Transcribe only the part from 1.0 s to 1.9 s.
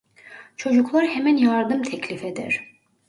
hemen yardım